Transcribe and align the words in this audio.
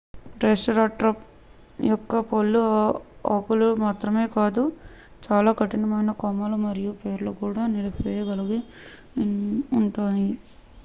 triceratops 0.35 1.25
యొక్క 1.83 2.21
పళ్ళు 2.29 2.61
ఆకులు 3.33 3.67
మాత్రమే 3.83 4.23
కాదు 4.33 4.63
చాలా 5.25 5.51
కఠినమైన 5.59 6.13
కొమ్మలు 6.21 6.57
మరియు 6.63 6.93
వేర్లు 7.01 7.33
కూడా 7.41 7.65
నలిపివేయగలిగి 7.75 8.59
ఉంటాయి 9.79 10.27